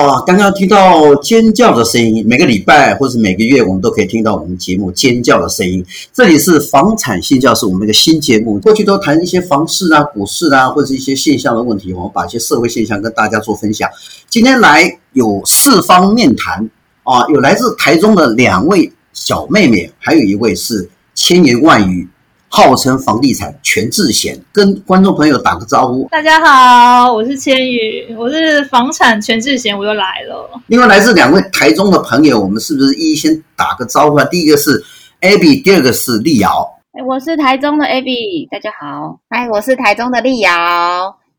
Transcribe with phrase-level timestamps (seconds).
[0.00, 5.84] 哦，刚刚听到尖叫的声音，每个礼拜或是每个月，我们都可以听到我们节目尖叫的声音。
[6.10, 13.90] 这里是房产星叫室，我们一个新节目，过去都谈一些房市啊、股市啊，或者一些现象的问题，我们把一些社会现象跟大家做分享。
[14.30, 16.70] 今天来有四方面谈
[17.02, 22.08] 啊，有来自台中的两位小妹妹，还有一位是千言万语。
[22.52, 26.08] 号称房地产全智贤，跟观众朋友打个招呼。
[26.10, 30.50] 大家好，我是千羽，我是房产全智贤，我又来了。
[30.66, 34.24] 另外来自两位台中的朋友，我们是不是一一先打个招呼啊？
[34.24, 34.84] 第一个是
[35.20, 36.68] Abby，第二个是丽瑶。
[37.06, 39.20] 我是台中的 Abby，大家好。
[39.30, 40.50] 嗨，我是台中的丽瑶。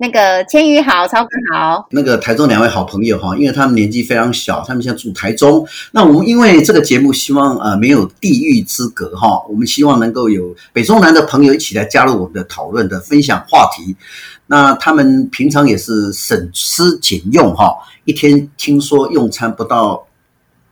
[0.02, 1.88] 那个千羽好，超哥好。
[1.92, 5.64] 那个台中两位好朋友哈，因为他们年纪非常小，他们现在住台中。
[5.92, 13.96] 那我们因为这个节目希望呃没有地域之隔哈，我们希望能够有北中南的朋友一起来加入我们的讨论的分享话题。
[14.48, 17.72] 那他们平常也是省吃俭用哈，
[18.06, 20.04] 一天听说用餐不到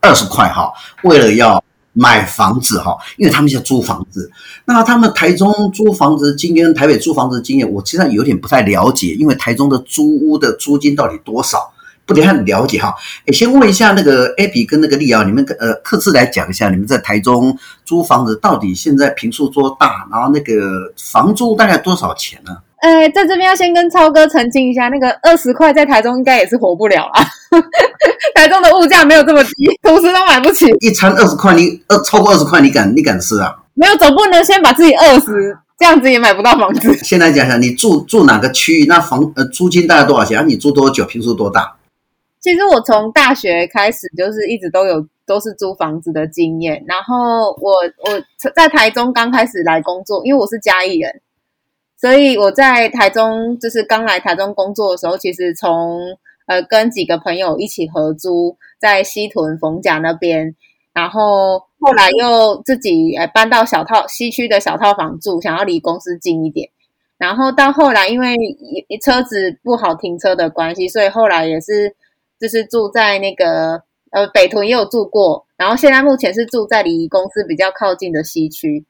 [0.02, 1.64] 二十块哈，为了要。
[1.94, 4.32] 买房子哈，因为他们现在租房子，
[4.66, 11.72] 那他们台中租房子经验，台北租房子的经验，我其实有点不太了解，因为台中的租屋的租金到底多少，
[12.06, 12.94] 不太了解哈。
[13.26, 22.58] 诶，先问一下那个 Abby 跟那个丽瑶，你们呃各自来讲一下，你们在台中租房子到底现在平数多大，然后那个房租大概多少钱呢？
[22.82, 27.26] 呃，在这边要先跟超哥澄清一下，那个二十块在台中应该也是活不了啊。
[28.34, 30.66] 台中的物价没有这么低，同时都买不起。
[30.80, 33.54] 一餐二十块，你呃超过二十块，你敢你敢吃啊？
[33.74, 35.34] 没有，总不能先把自己饿死，
[35.78, 36.94] 这样子也买不到房子。
[37.04, 38.86] 先来讲讲，你住住哪个区域？
[38.86, 40.40] 那房呃租金大概多少钱？
[40.40, 41.04] 啊，你住多久？
[41.04, 41.76] 平数多大？
[42.40, 46.82] 其实我从大学开始就是一直都有都是租房子的经验。
[46.88, 47.74] 然后我
[48.06, 51.20] 我在台中刚开始来工作，因为我是嘉义人。
[52.00, 56.00] 所以我在台中，就是刚来台中工作的时候，其实从
[56.46, 60.56] 呃跟几个朋友一起合租在西屯逢甲那边，
[60.94, 66.70] 然后后来又自己呃搬到小套西区的小套房住，想要离公司近一点。
[67.18, 68.38] 然后到后来因为
[69.02, 71.94] 车子不好停车的关系，所以后来也是
[72.40, 78.86] 就是住在那个呃北屯也有住过，然后现在目前是住在离公司比较靠近的西区。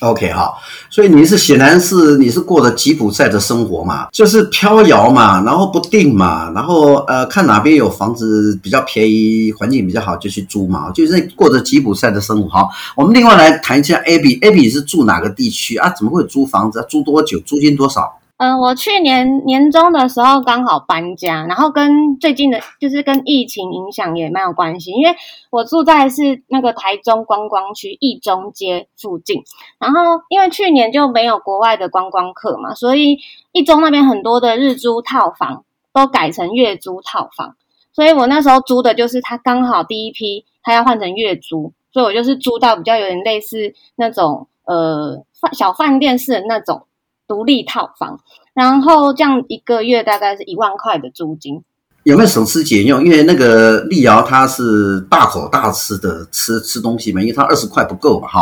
[0.00, 0.52] OK 哈，
[0.90, 12.68] 所以你是显然是你是过着吉普赛的生活嘛，就是飘摇嘛，然后不定嘛，然后呃看哪边有房子比较便宜，环境比较好就去租嘛，就是过着吉普赛的生活好。
[12.94, 15.88] 我们另外来谈一下 Abby，Abby 是住哪个地区啊？
[15.96, 16.84] 怎么会租房子？
[16.90, 17.38] 租多久？
[17.40, 18.18] 租金多少？
[18.38, 25.16] 嗯，我去年年中的时候刚好搬家，然后跟最近的，就是跟疫情影响也蛮有关系，因为
[25.48, 29.42] 我住在是那个台中观光区一中街附近，
[29.78, 33.20] 然后因为去年就没有国外的观光客嘛，所以
[33.52, 35.64] 一中那边很多的日租套房
[35.94, 37.56] 都改成月租套房，
[37.94, 46.82] 所以我那时候租的就是它刚好第一批，它要换成月租，所以我就是租到比较有点类似那种呃饭小饭店式的那种。
[47.26, 48.20] 独立套房，
[48.54, 51.62] 然后这样一个月大概是一万块的租金，
[52.04, 53.04] 有没有省吃俭用？
[53.04, 58.40] 因为那个丽瑶她是大口大吃的吃吃东西嘛，因为她二十块不够嘛，哈。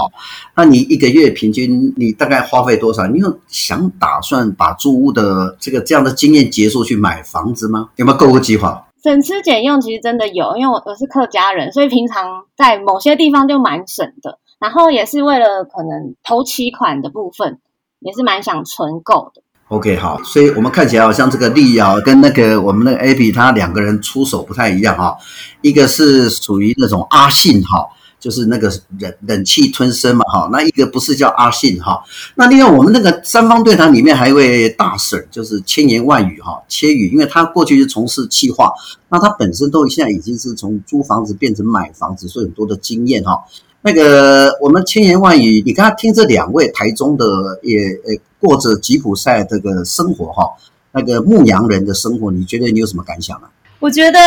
[0.55, 3.06] 那你一个月平均你大概花费多少？
[3.06, 7.89] 你有想打算把租屋的这个这样的经验结束去买房子吗？
[7.97, 8.87] 有没有购物计划？
[9.03, 17.61] 省吃俭用其实真的有，因为我我是客家人，所以平常在某些地方就蛮省的，然后也是为了可能头期款的部分。
[18.04, 19.42] 也是蛮想存够的。
[19.69, 25.16] OK，好，所以我们看起来好像这个丽瑶跟那个我们那个 Abby，他两个人出手不太一样哈。
[25.62, 27.82] 一个是属于那种阿信哈，
[28.20, 30.50] 就是那个忍忍气吞声嘛哈。
[30.53, 32.04] 那一个不是叫阿信哈。
[32.34, 38.71] 那另外我们那个三方对谈里面还有一位大 Sir，就是千言万语哈，千语，因为他过去是从事企划，
[39.09, 43.42] 那他本身都现在已经是从租房子变成买房子，所以很多的经验哈。
[43.87, 47.27] 那个我们千言万语，你刚刚听这两位台中的
[47.63, 50.51] 也呃过着吉普赛这个生活哈，
[50.91, 53.48] 那个牧羊人的生活，你觉得你有什么感想呢？
[53.81, 54.19] 我觉得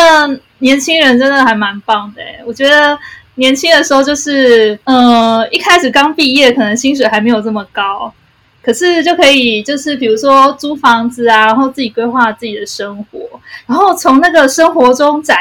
[0.60, 2.22] 年轻人真的还蛮棒的。
[2.46, 2.96] 我觉得
[3.34, 8.14] 年轻的时候就是，呃，一开始刚毕业，可能薪水还没有这么高，
[8.62, 13.20] 可是就可以就是比如说租房子啊，然后自己规划自己的生活，
[13.66, 15.36] 然后从那个生活中展。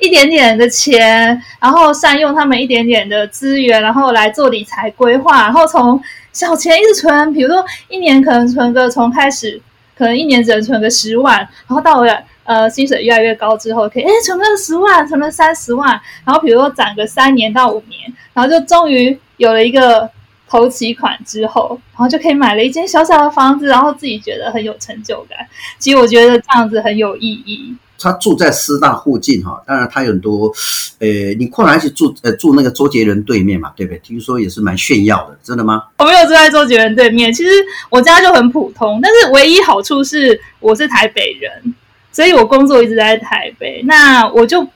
[0.00, 6.02] 一点点的钱，然后善用他们一点点的资源，然后来做理财规划，然后从
[6.32, 9.60] 小钱一直存，比如说一年可能存个从开始，
[9.96, 18.00] 可能一年只能存个十万，然后到了呃薪水越来越高之后，可以诶存个十万，存了三十万，然后比如说攒个三年到五年，
[18.32, 20.08] 然后就终于有了一个
[20.48, 25.38] 头期款之后，然后就可以买了一间小小的房子，然后自己觉得很有成就感。
[25.78, 27.76] 其实我觉得这样子很有意义。
[28.00, 30.50] 他住在师大附近哈，当然他有很多，
[30.98, 31.06] 呃，
[31.38, 33.98] 你后来是住呃住那个周杰伦对面嘛，对不对？
[33.98, 35.84] 听说也是蛮炫耀的，真的吗？
[35.98, 37.50] 我没有住在周杰伦对面，其实
[37.90, 41.74] 我家就很普通，但是唯一好处是我是台北人，
[42.10, 44.66] 所以我工作一直在台北，那我就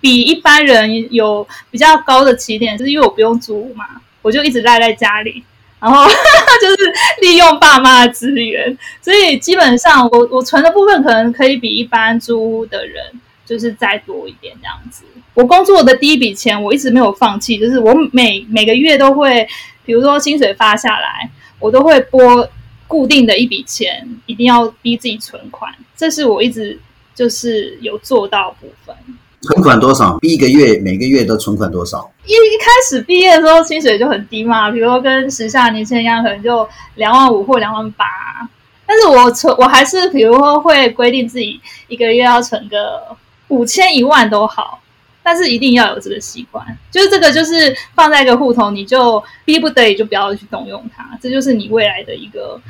[0.00, 3.84] 比一般人有比较高的起点，就是因为我不用租嘛，
[4.22, 5.44] 我就一直赖在家里。
[5.82, 6.06] 然后
[6.62, 13.02] 就是利用爸妈的资源，所以基本上我我存的部分可能可以比一般租屋的人
[13.44, 15.02] 就是再多一点这样子。
[15.34, 19.44] 我工作的第一笔钱我一直没有放弃，就是我每每个月都会，
[19.84, 22.48] 比如说薪水发下来，我都会拨
[22.86, 26.78] 固定的一笔钱，一定要逼自己存款，这是我一直
[27.12, 28.94] 就是有做到部分。
[29.42, 30.18] 存款多少？
[30.22, 32.08] 一个月每个月都存款多少？
[32.24, 38.06] 一一开始毕业的时候薪水就很低嘛，比如说跟时下年轻人一样，可能就两万五或两万八。
[38.86, 43.16] 但是我存我还是比如说会规定自己一个月要存个
[43.48, 44.80] 五千一万都好，
[45.24, 52.60] 但是一定要有这个习惯，就是这个就是放在一个户头，你就逼不得已就不要去动用它，这就是你未来的一个。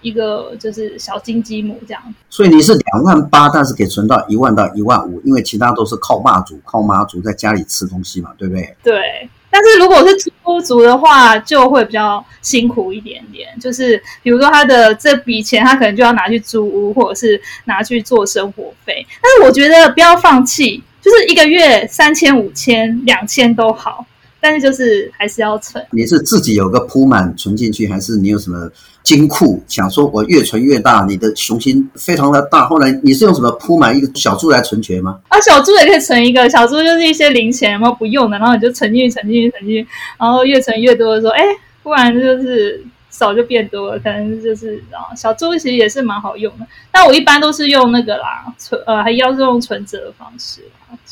[0.00, 8.76] 一个就是小金鸡母这样，所以你是两万八，但是可以存到一万到一万五，因为其他都是靠爸族、靠妈族在家里吃东西嘛，对不对？
[8.82, 9.28] 对。
[9.48, 13.48] 但是如果是租族的话，就会比较辛苦一点点。
[13.58, 19.06] 就是比如说他的这笔钱，他可能就要拿去租屋，或者是拿去做生活费。
[19.22, 24.04] 但是我觉得不要放弃，就是一个月三千、五千、两千都好。
[24.46, 25.84] 但是就是还是要存。
[25.90, 28.70] 你是自己有个铺满存进去，还是你有什么
[29.02, 29.60] 金库？
[29.66, 32.64] 想说我越存越大，你的雄心非常的大。
[32.68, 35.18] 后来你是用什么铺满一个小猪来存钱吗？
[35.26, 41.42] 啊，小猪也可以存一个，小猪就是一些零钱，然后不用的，然后你就存进去，存进去，存进去，然后越存越多的时候，哎，
[41.82, 46.64] 忽然就是少就变多了，可能就是啊，小猪其实也是蛮好用的。
[46.92, 50.60] 但我一般都是用那个啦，存呃，还要用存折的方式，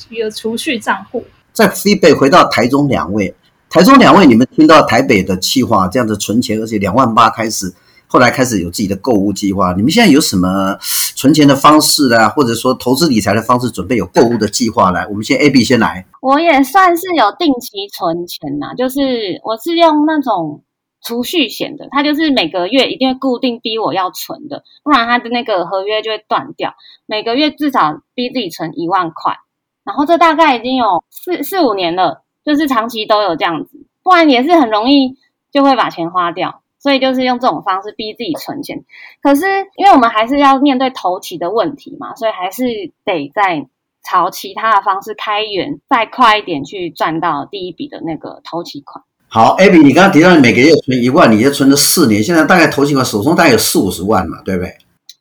[0.09, 1.25] 一个储蓄账户。
[1.55, 3.33] 在西北回到台中两位，
[3.71, 7.73] 台中两位，你们听到台北的计划这样子存钱，而且两万八开始，
[8.09, 9.73] 后来开始有自己的购物计划。
[9.73, 10.77] 你们现在有什么
[11.15, 15.07] 存钱的方式啊，或者说投资理财的方式，准备有购物的计划来？
[15.07, 16.05] 我们先 A、B 先来。
[16.21, 20.65] 我也算是有定期存钱呐，就是我是用那种
[21.07, 26.75] 储蓄险的，它就是每个月一定会固定逼我要存的，不然它的那个合约就会断掉。
[27.07, 29.37] 每个月至少逼自己存一万块。
[29.85, 35.17] 然后这大概已经有四四五年了，就是长期都有这样子，不然也是很容易
[35.53, 38.85] 就会把钱花掉，所以就是用这种方式逼自己存钱。
[39.23, 39.45] 可是
[39.77, 42.65] 因为我们还是要面对头期的问题嘛，所以还是
[43.05, 43.67] 得再
[44.03, 49.05] 朝其他的方式开源，再快一点去赚到第一笔的那个头期款。
[49.29, 54.73] 好，Abby，你刚刚提到你每个月存一万，你就存了四年，现在大概头期款手中大概有四五十万嘛，对不对？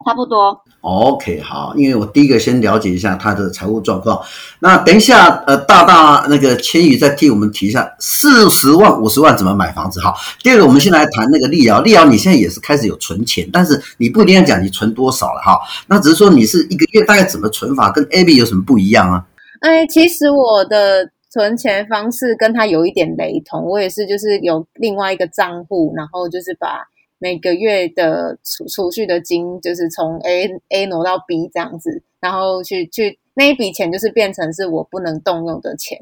[0.05, 0.59] 差不多。
[0.81, 4.21] OK，好，因为我第一个先了解一下他的财务状况。
[4.59, 10.01] 那等一下，呃，大大那个千羽再替我们提一下四十万、五十万怎么买房子。
[10.01, 11.81] 哈，第二个我们先来谈那个丽瑶。
[11.81, 15.57] 丽瑶，你现在也是开始有存钱，但是你不一定要讲你存多少了哈。
[15.87, 19.25] 那只是说你是一个月大概怎么存法，跟 Abby 有什么不一样啊？
[19.61, 26.67] 哎，其实我的存钱方式跟他有一点雷同，我也是就是有另外一个账户，然后就是把。
[27.23, 35.97] 每个月的储储蓄的金就是从 A A 挪到 B 这样子，然后去去那一笔钱就是变成是我不能动用的钱，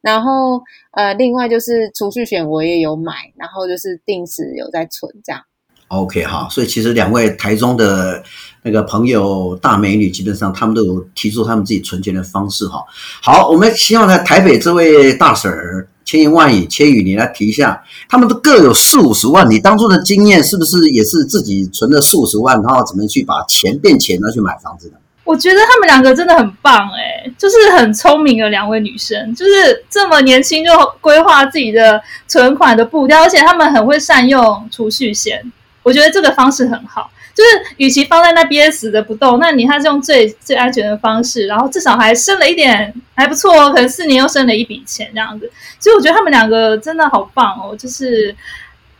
[0.00, 5.42] 然后呃，另外就是储蓄险我也有买，然后就是定时有在存这样。
[5.88, 8.24] OK 好，所以其实两位台中的
[8.62, 12.82] 那个朋友大美女，基本上他们都有提出他们自己存钱的方式哈。
[13.20, 15.86] 好，我们希望在台北这位大婶儿。
[16.04, 24.30] 千言万语，千语，你来提一下，他们都各有四五十万，你当初的经验是不是也是自己存了四五十万，然后怎么去把钱变钱呢？
[24.30, 24.94] 去买房子的？
[25.24, 35.40] 我觉得他们两个真的很棒哎、就是很聪明的两位女生，就是这么年轻就规划自己的存款的步调，而且他们很会善用储蓄险，
[35.84, 37.08] 我觉得这个方式很好。
[37.34, 43.70] 就是，与其放在那边死的不动，那你还是用最最安全的方式，然后至少还生了一点，还不错哦。
[43.70, 48.36] 可能四年又生了一笔钱这样子，所以我觉得他们两个真的好棒哦，就是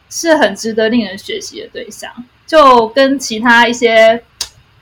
[0.09, 2.11] 是很值得令人学习的对象。
[2.47, 4.23] 就跟其他一些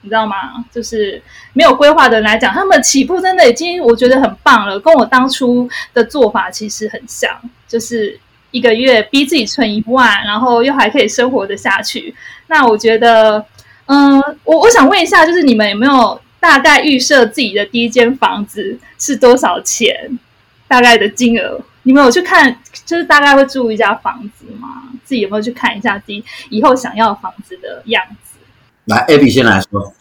[0.01, 0.63] 你知道吗？
[0.71, 7.29] 就是没有规划的人来讲，他们起步真的已经我觉得很棒了，跟我当初的做法其实很像，
[7.67, 8.19] 就是。
[8.51, 12.13] 一个月逼自己存一万，然后又还可以生活得下去。
[12.47, 13.43] 那我觉得，
[13.87, 20.19] 嗯，我我想问一下，就是你们有没有大概预设自己的第一间房子是多少钱？
[20.67, 21.59] 大概的金额？
[21.83, 22.55] 你们有去看，
[22.85, 24.83] 就是大概会住一家房子吗？
[25.03, 28.39] 自己有没有去看一下自己以后想要房子的样子？
[28.85, 29.93] 来，Abby 先来说。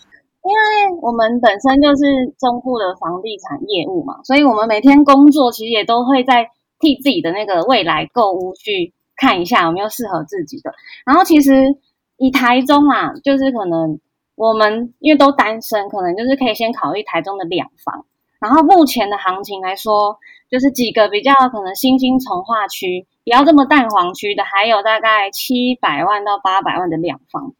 [0.42, 2.02] 因因为我们本身就是
[2.38, 6.48] 中部的房地产业务嘛，所以我们每天工作其实也都会在
[6.80, 10.72] 替自己的那个未来购物去看一下有没有适合自己的。
[11.06, 11.76] 然后其实
[12.16, 14.00] 以台中嘛，就是可能
[14.34, 18.04] 我们因为都单身，可能就是可以先考虑台中的两房。
[18.40, 20.16] 然后目前的行情来说，
[20.50, 27.52] 就是几个比较可能新兴从化区，不要这么蛋黄区的，还有大概七百万到八百万的两房，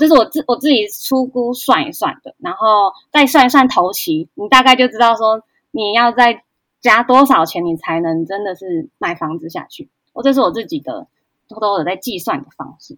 [0.00, 6.42] 这是我自我自己初估算一算的，然后再算一算头期，你大概就知道说你要再
[6.80, 9.88] 加多少钱，你才能真的是买房子下去。
[10.12, 11.06] 我这是我自己的
[11.48, 12.96] 偷偷的在计算的方式。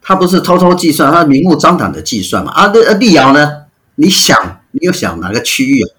[0.00, 2.52] 他不是偷偷计算，他明目张胆的计算嘛。
[2.52, 3.66] 啊，那丽瑶呢？
[3.96, 5.90] 你想，你又想哪个区域啊？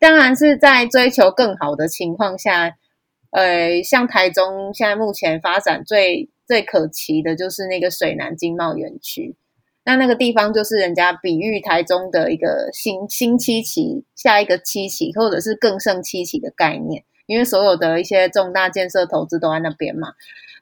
[0.00, 2.76] 当然是在追求更好的情况下，
[3.30, 9.34] 呃，像台中现在目前发展最最可期的就是那个水南经贸园区，
[9.84, 20.14] 那那个地方就是人家比喻台中的一个新新七期，下一个七期或者是更胜七期的概念，因为所有的一些重大建设投资都在那边嘛。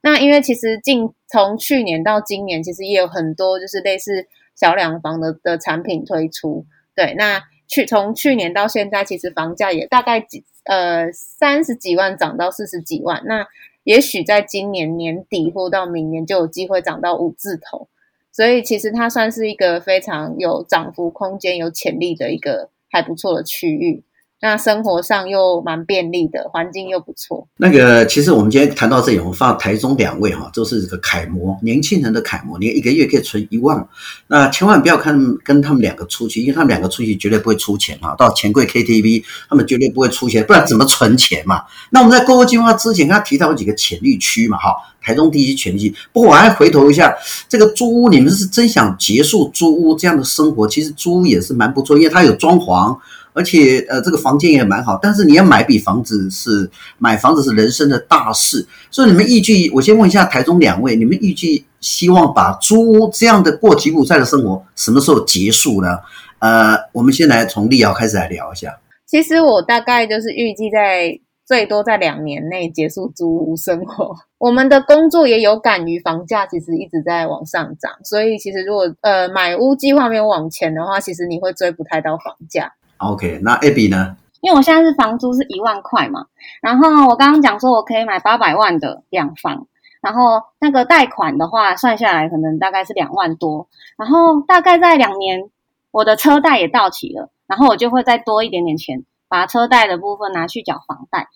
[0.03, 7.43] 那因为其实近从去年到今年，其实也有很多就是类似小两房的的产品推出，对，那。
[7.69, 13.47] 去从去年到现在，其实房价也大概几呃三十几万涨到四十几万，那
[13.83, 17.89] 也许在今年年底或到明年就有机会涨到五字头，
[18.33, 24.05] 所以其实它算是一个非常有涨幅空间、有潜力的一个还不错的区域。
[24.45, 27.47] 那生活上又蛮便利的，环境又不错。
[27.57, 32.59] 那个，其实我们今天谈到这里，我们放台中两位哈，都是这个楷模，年轻人的楷模。
[32.59, 33.87] 你一个月可以存一万，
[34.27, 38.17] 那千万不要看跟他们两个出去，因为他们两个出去绝对不会出钱哈。
[38.19, 41.63] 到钱柜 KTV，他们绝对不会出钱，不然怎么存钱嘛？
[41.91, 45.95] 那我们在购物计划之前，跟他提到有几个潜力区嘛，哈，台中地区潜力区。
[46.13, 47.15] 不过我还回头一下，
[47.49, 50.67] 这个租屋，你们是真想结束租屋这样的生活？
[50.67, 52.99] 其实租屋也是蛮不错，因为它有装潢。
[53.33, 65.99] 而且，呃，这个房间也蛮好，但是你要买笔房子是买房子是人生的大事，所以你们预计，我先问一下台中两位，你们预计希望把租屋这样的过吉普赛的生活什么时候结束呢？
[66.41, 68.77] 呃，我们先来从立瑶开始来聊一下。
[69.07, 74.15] 其实我大概就是预计在最多在两年内结束租屋生活。
[74.39, 82.73] 我们的工作也有感于房价其实一直在往上涨，所以其实如果呃买屋计划没有往前的话，其实你会追不太到房价。
[83.03, 84.17] OK，那 Abby 呢？
[84.41, 86.27] 因为我现在是房租是一万块嘛，
[86.61, 89.67] 然后我刚刚讲说我可以买八百万的两房，
[90.01, 95.49] 然后那个贷款的话算下来可能大概是两万多，然后大概在两年
[95.93, 101.29] 我的车贷也到期了，然后我就会再多一点点钱，把车贷的部分拿去缴房贷，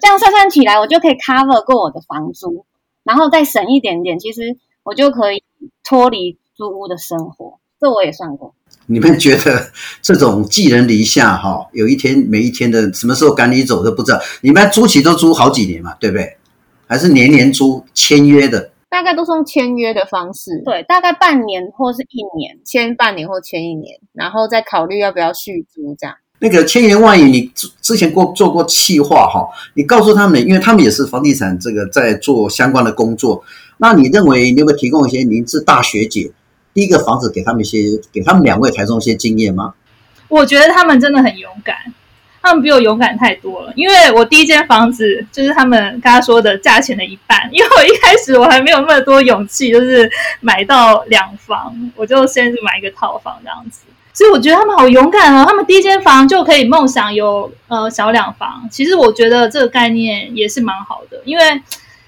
[0.00, 2.66] 这样算算起来我就可以 cover 过我的房租，
[3.04, 5.44] 然后再省一点点，其实我就可以
[5.84, 8.54] 脱离租屋的生活，这我也算过。
[8.90, 9.70] 你们觉得
[10.02, 14.20] 这种寄人篱下哈，有一天每一天的什么时候赶你走都不知道。
[14.40, 16.36] 你们租期都租好几年嘛，对不对？
[16.88, 18.72] 还是年年租签约的？
[18.88, 26.16] 大概都是用签约的方式，对，大概半年或是一年，签半年或签一年，然后再考虑要不要续租这样。
[26.40, 27.48] 那个千言万语，你
[27.80, 33.40] 之前过做过企划哈，你告诉他们，因为他们也是房地产这个在做相关的工作，
[33.76, 36.32] 那你认为你有没有提供一些您是大学姐？
[36.72, 37.78] 第一个房子给他们一些，
[38.12, 39.74] 给他们两位台中一些经验吗？
[40.28, 41.76] 我觉得他们真的很勇敢，
[42.40, 43.72] 他们比我勇敢太多了。
[43.74, 50.08] 因为我第一间房子就是他们刚刚说的价钱的一半，因为我一开始我还没有那么多勇气，就是
[50.40, 53.80] 买到两房，我就先是买一个套房这样子。
[54.12, 58.68] 所以我觉得他们好勇敢哦，他们第一间房就可以梦想有呃小两房。
[58.70, 61.60] 其实我觉得这个概念也是蛮好的，因为。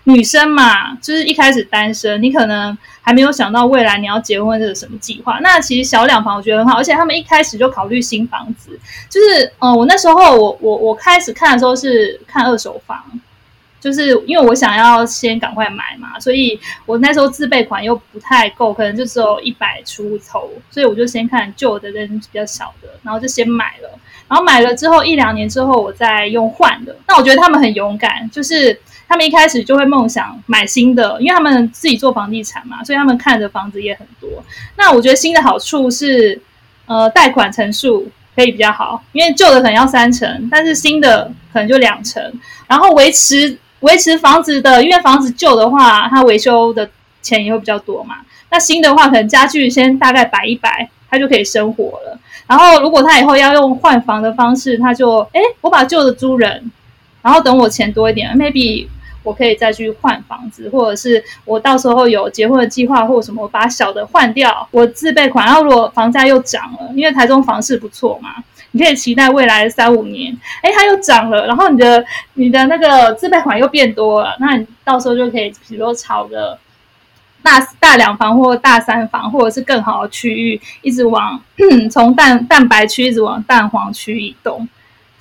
[0.04, 5.38] 女生嘛，就是一开始单身，你可能还没有想到未来你要结婚这个什么计划。
[5.40, 8.76] 那其实小两房我觉得很好，而且他们一开始就考虑新房子，
[9.09, 13.00] 就是嗯、呃，我那时候我我我开始看的时候是看二手房，
[13.80, 23.88] 就是因为我想要先赶快买嘛，所以我那时候自备款又不太够，可能就只有一百出头，所以我就先看旧的跟比较小的，然后就先买了，
[24.26, 26.97] 然后买了之后一两年之后我再用换的。
[27.06, 28.80] 那我觉得他们很勇敢，就是。
[29.09, 34.42] 他们一开始就会梦想买新的，因为他们自己做房地产嘛，所以他们看的房子也很多。
[34.76, 36.40] 那我觉得新的好处是，
[36.87, 42.23] 呃，贷款成数可以比较好，因为旧的可能要三成，但是新的可能就两成。
[42.66, 46.88] 然后维持维持房子的，因为房子旧的话，它维修的
[47.21, 48.16] 钱也会比较多嘛。
[48.50, 52.18] 那新的话，可能家具先大概摆一摆，它就可以生活了。
[52.47, 56.71] 然后如果他以后要用换房的方式，他就诶，我把旧的租人，
[57.22, 58.88] 然后等我钱多一点，maybe。
[59.24, 65.46] 我可以再去换房子，或者是我到时候有结婚的计划或什么，我把小的换掉，我自备款。
[65.46, 68.30] 然后如果房价又涨了，因为台中房市不错嘛，
[68.72, 76.58] 你可以期待未来三五年，哎，它又涨了，然后你的你的那个自备款又变多了，那你到时候就可以，比如说炒个
[77.44, 81.40] 大大两房或大三房，或者是更好的区域，一直往
[81.92, 84.68] 从蛋蛋白区一直往蛋黄区移动。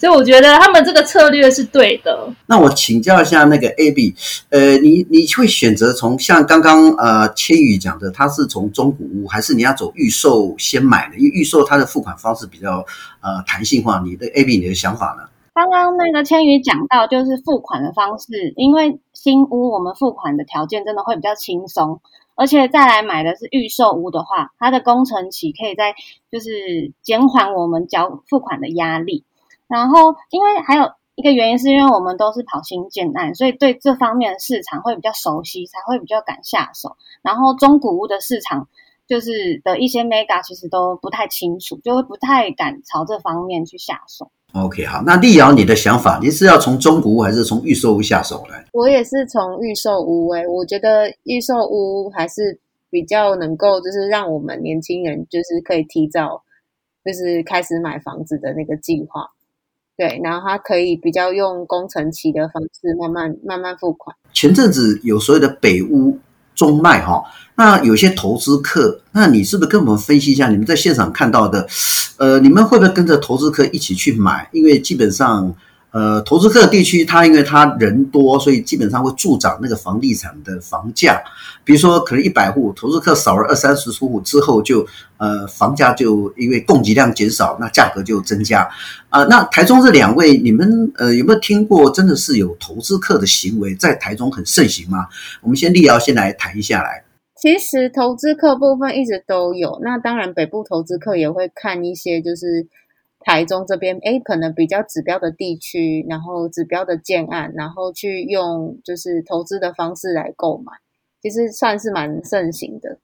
[0.01, 2.27] 所以我觉得他们这个策略是对的。
[2.47, 4.15] 那我请教一下那个 Abby，
[4.49, 11.17] 呃，你你会选择从像刚刚呃千羽讲的，他是从中古屋，还是你要走预售先买的？
[11.17, 12.83] 因为预售它的付款方式比较
[13.21, 14.01] 呃弹性化。
[14.03, 15.29] 你的 Abby，你的想法呢？
[15.53, 22.01] 刚刚那个千羽讲到，就是付款的方式，因为新屋我们付款的条件真的会比较轻松，
[22.33, 25.93] 而且再来买的是预售屋的话，它的工程期可以在
[26.31, 29.25] 就是减缓我们缴付款的压力。
[29.71, 30.83] 然后，因为还有
[31.15, 36.97] 一个原因，是因为我们都是跑新建案，所以对这方面的市场会比较熟悉，才会比较敢下手。
[37.21, 38.67] 然后中古屋的市场，
[39.07, 44.29] 就是的一些 mega 其实都不太清楚，就会不太敢朝这方面去下手。
[44.53, 48.55] OK，好，那丽瑶，你的想法，你是要从中古屋还是从预售屋下手呢？
[48.73, 52.59] 我也是从预售屋诶、欸，我觉得预售屋还是
[52.89, 56.43] 比较能够，就是让我们年轻人就是可以提早，
[57.05, 59.29] 就是开始买房子的那个计划。
[60.01, 64.15] 对，然后他可以比较用工程期的方式慢慢慢慢付款。
[64.33, 66.17] 前阵子有所谓的北屋
[66.55, 67.21] 中卖哈，
[67.53, 71.67] 那有些投资客，那你是不是跟我们分析一下你们在现场看到的？
[72.17, 74.49] 呃，你们会不会跟着投资客一起去买？
[74.51, 75.55] 因为基本上。
[75.91, 81.21] 呃，投资客地区，它因为它人多，所以基本上会助长那个房地产的房价。
[81.65, 88.61] 比如说，可能一百户投资客少了二三十户之后就，呃房价就因为供给量减少，那价格就增加。
[89.09, 91.91] 啊、呃，那台中这两位，你们呃有没有听过？
[91.91, 95.07] 真的是有投资客的行为在台中很盛行吗？
[95.41, 97.03] 我们先立瑶先来谈一下来。
[97.35, 102.65] 其实投资客部分一直都有，那当然北部投资客也会看一些就是。
[103.23, 110.71] 台中这边，诶，可能比较指标的地区，然后指标的建案，然后去用就是投资的方式来购买，
[111.21, 112.97] 其实算是蛮盛行的。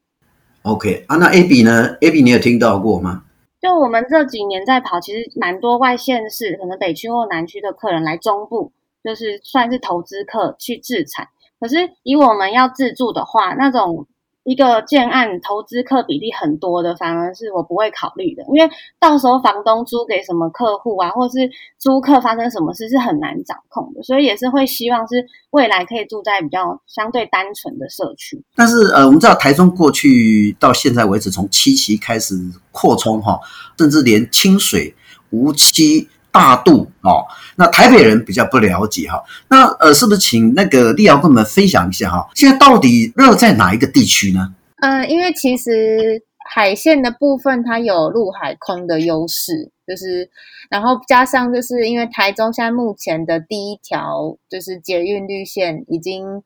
[0.64, 3.24] OK 啊，那 Abby 呢？Abby 你有听到过吗？
[3.62, 8.72] 就我们这几年在跑，其实蛮多外县市，可能北区或南区的客人来中部，
[9.04, 11.28] 就是算是投资客去置产。
[11.60, 14.08] 可是以我们要自住的话，那种。
[14.48, 21.36] 一个建案投资客比例很多的，反而是我不会考虑的，因为到时候房东租给什么客户啊，或是
[21.78, 28.42] 租客发生什么事是很难掌控的，所以也是会希望是未来可以住在比较相对单纯的社区。
[28.56, 32.34] 但是呃，我们知道台中过去到现在为止，从七期开始
[32.72, 33.38] 扩充哈，
[33.78, 34.96] 甚至连清水、
[35.32, 36.08] 梧栖。
[36.38, 42.30] 大度哦，那台北人比较不了解哈，那呃，是不是请那个丽瑶跟我们分享一下哈？
[42.36, 44.54] 现在到底热在哪一个地区呢？
[44.82, 50.30] 嗯、因为其实海线的部分它有陆海空的优势，就是
[50.70, 56.44] 然后加上就是因为台中现在目前的第一条就是捷运绿线已经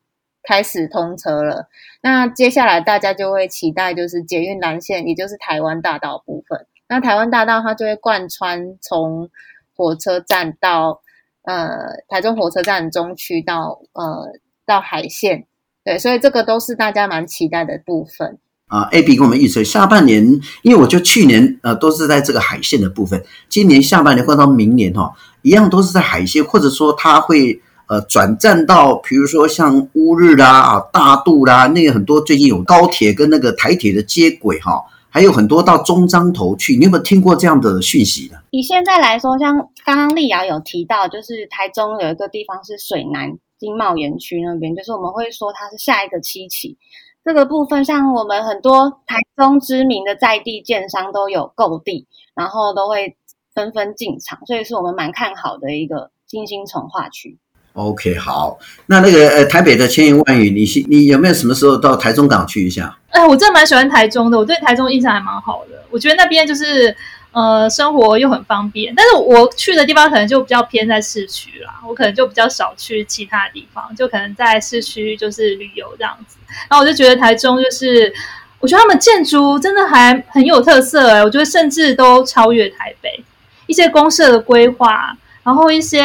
[0.48, 1.68] 开始通车了，
[2.00, 9.28] 那接下来大家就会期待就是捷运蓝线，也就是台湾大道部分，那台湾大道它就会贯穿从。
[9.74, 11.00] 火车站到
[11.44, 11.68] 呃
[12.08, 14.28] 台中火车站中区到呃
[14.64, 15.46] 到海线，
[15.84, 18.88] 对，所以这个都是大家蛮期待的部分啊。
[18.92, 20.24] A B 跟我们预测下半年，
[20.62, 34.84] 因为我就去年呃都是在这个海线的部分，今年下半年或到明年哈、一样都是在海线，或者说它会呃转战到，比如说像乌日啦啊大肚啦，那个很多最近有高铁跟那个台铁的接轨哈。
[35.12, 38.38] 还有很多到中彰投去，你有没有听过这样的讯息呢？
[38.50, 46.78] 以现在来说，像刚刚丽瑶有提到，就是台中有一个地方是水南经贸园区那边，就是我们会说它是下一个七期。
[47.22, 53.14] 这个部分，像我们很多台中知名的在地建商都有购地，然后都会
[53.54, 57.38] 纷纷进场，所以是我们蛮看好的一个新兴重划区。
[57.74, 62.94] OK，好，那那个呃，台北的千言万语，你你有没有什么时候到台中港去一下？
[63.08, 65.82] 哎，我真的蛮喜欢台中的，我对台中印象还蛮好的。
[65.90, 66.94] 我觉得那边就是
[67.30, 76.36] 呃，生活又很方便，但是我去的地方可能就比较偏在市区啦，我可能就比较少去其他地方，就可能在市区就是旅游这样子。
[76.68, 78.12] 然后我就觉得台中就是，
[78.60, 83.24] 我觉得他们建筑真的还很有特色哎，我觉得甚至都超越台北
[83.66, 86.02] 一些公社的规划，然后一些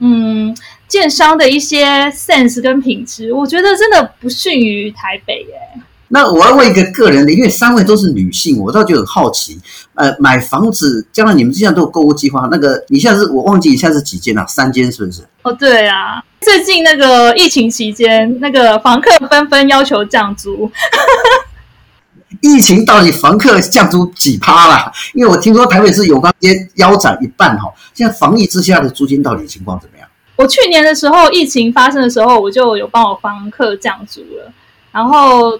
[0.00, 0.54] 嗯。
[0.88, 5.82] 建商的一些 sense 跟品质，我觉得真的不逊于台北耶。
[6.10, 9.60] 那我要问一个个人的，因为三位都是女性，我倒就很好奇，
[9.94, 15.20] 呃，买房子，将来你们之间都有购物计划，那个你现在是我忘记一下是几间了，三间是不是？
[15.42, 20.70] 哦，对啊，最近那个疫情期间，那个房客纷纷要求降租。
[22.40, 24.92] 疫情到底房客降租几趴啦？
[25.12, 29.97] 因为我听说台北市永康街腰斩一半哈，现在防疫之下的租金到底情况怎么样？
[30.38, 34.52] 我去年的时候，疫情发生的时候，我就有帮我房客降租了。
[34.92, 35.58] 然后，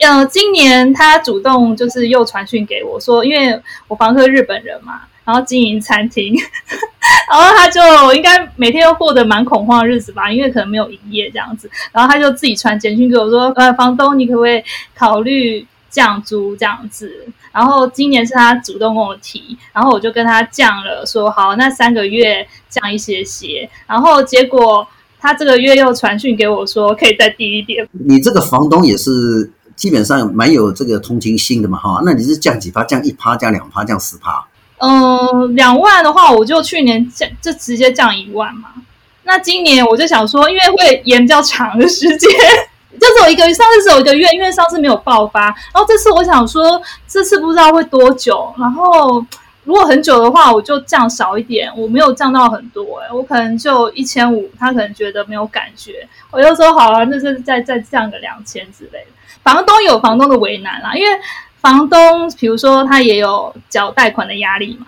[0.00, 6.34] 呃，今年他主动就是又传讯给我说，因为我房客日本人嘛，然后经营餐厅，
[7.30, 11.70] 然后他就应该每天都过得蛮恐慌的日子吧，因为可能没有营业这样子。
[11.92, 14.60] 然后他就自己传简讯给我说，呃，房东，你可不可以
[14.96, 15.64] 考虑？
[15.90, 24.86] 降租这样子，然后今年是他主动跟我提，然后我就跟他降了，说好，那三个月降一些些，然后结果
[25.18, 27.88] 他这个月又传讯给我说可以再低一点。
[27.92, 32.84] 你这个房东也是基本上蛮有这个同情心的嘛，哈，那你是降几趴？
[32.84, 33.36] 降一趴？
[33.36, 33.84] 降两趴？
[33.84, 34.46] 降十趴？
[34.78, 38.68] 嗯，两万的话，我就去年降就直接降一万嘛。
[39.24, 42.30] 那今年我就想说，因为会延比较长的时间。
[42.98, 49.24] 就是有一个月上次是有一个月，因为上次没有爆发，然后这次我想说，这次不知道会多久，然后
[49.64, 59.06] 如果很久的话，我就降少一点，我没有降到很多，欸，我可能就一千五，他可能觉得没有感觉，我就说好啊，那就再再降个两千之类的。
[59.42, 61.08] 房东有房东的为难啦，因为
[61.60, 64.86] 房东比如说他也有缴贷款的压力嘛，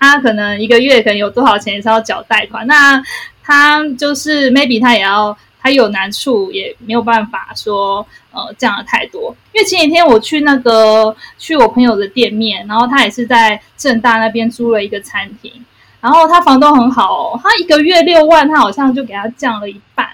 [0.00, 3.02] 他可能一个月可能有多少钱也是要缴贷款，那
[3.42, 5.36] 他就是 maybe 他也要。
[5.62, 9.34] 他有难处，也没有办法说，呃，降了太多。
[9.52, 15.64] 因为前几天我去那个去我朋友的店面，然后他也是在正大那边租了一个餐厅，
[16.00, 20.08] 然后他房东很好哦，他一个月六万，他好像就给他降了一半。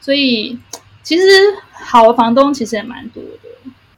[0.00, 0.58] 所以
[1.02, 1.24] 其实
[1.72, 3.45] 好的房东其实也蛮多的。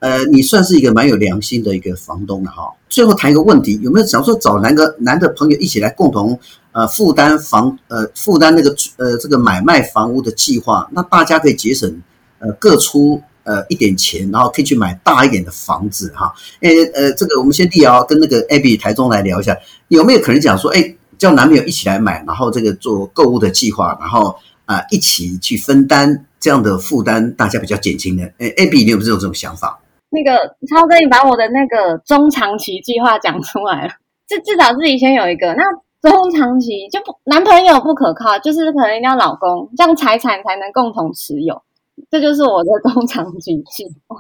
[0.01, 2.73] 呃，你算是一个蛮有良心的一个房东了哈。
[2.89, 6.39] 最后谈一个问题，有没有想说找男的男的朋友一起来共同？
[6.73, 11.93] 呃，负担房呃，负担那个呃，这个买卖房屋的计划，那大家可以节省
[12.39, 16.33] 呃，各出呃一点钱，然后可以去买大一点的房子哈。
[16.61, 19.57] 诶呃，这个我们先递啊，跟那个 Abby 台中来聊一下，
[19.89, 28.23] 有没有可能讲说，诶叫男朋友一起来买，然后这个做购物的计划，然后啊、一起去分担这样的负担，大家比较减轻的。
[28.39, 29.81] 哎 Abby 你有没有这种想法？
[30.11, 33.93] 那个超哥，你把我的那个中长期计划讲出来了，
[34.27, 35.63] 至至少自己先有一个那。
[36.01, 41.61] 中长期就不男朋友不可靠，就是可能一定要老公，这样财产才能共同持有，
[42.09, 44.17] 这就是我的中长期计划。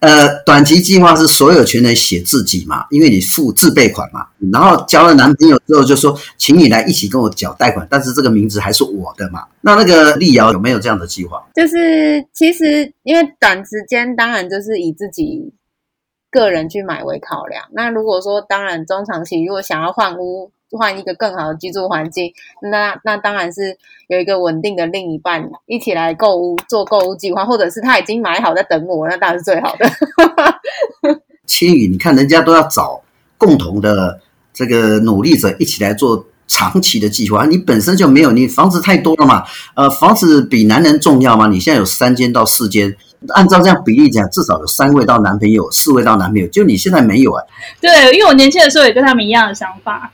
[0.00, 9.44] 呃，短期计划是所有权人写自己嘛，因为你付自备款嘛，然后交了男朋友之后就说，请你来一起跟我缴贷款，但是这个名字还是我的嘛。
[9.60, 11.44] 那那个丽瑶有没有这样的计划？
[11.54, 15.52] 就是其实因为短时间当然就是以自己
[16.30, 20.50] 个人去买为考量，那如果说当然中长期如果想要换屋。
[20.70, 22.32] 换一个更好的居住环境，
[22.70, 23.76] 那那当然是
[24.08, 29.90] 有一个稳定的另一半一起来购物做购物计划，或者是他已经买好在等我，那当然是最好的。
[31.46, 33.00] 青宇，你看人家都要找
[33.38, 34.20] 共同的
[34.52, 39.44] 这个努力者一起来做长期的计划，你本身就没有，你房子太多了嘛？
[39.74, 41.46] 呃，房子比男人重要吗？
[41.46, 42.94] 你现在有三间到四间，
[43.28, 47.42] 按照这样比例讲，至少有三位到男朋友，四位到男朋友，就你现在没有啊？
[47.80, 50.10] 对，因为我年轻的时候也跟他们一样的想法。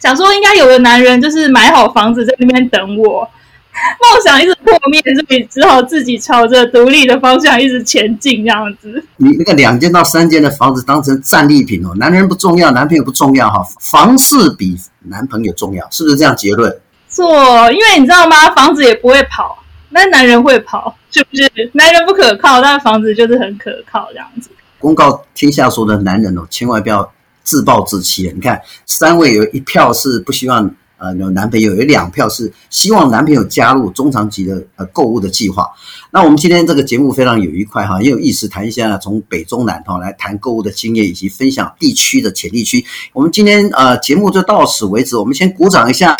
[0.00, 3.28] 想说应该有的男人就是买好房子在那边等我，
[3.72, 9.02] 梦想一直破灭，所以只好自己朝着独立的方向一直前进这样子。
[9.16, 14.76] 你那个两间到三间的房子当成战利品哦，男人不重要，男朋友不重要哈，房事比
[15.08, 16.80] 男朋友重要，是不是这样结论？
[17.08, 18.50] 错，因为你知道吗？
[18.54, 21.50] 房子也不会跑，那男人会跑，是不是？
[21.72, 24.50] 男人不可靠，但房子就是很可靠这样子。
[24.78, 27.12] 公告天下所有的男人哦，千万不要。
[27.50, 35.66] 自暴自弃，你看，三位有一票是不希望呃有男朋友，有两票是希望男朋友加入中长期的呃购物的计划。
[36.12, 42.84] 那我们今天这个节目非常有愉快哈，也有意思谈一下从北中南哈来谈购物的经验以及分享地区的潜力区。
[43.12, 46.16] 我们今天呃节目就到此为止，我们先鼓掌一下，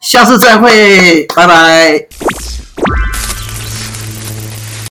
[0.00, 2.08] 下次再会，拜拜。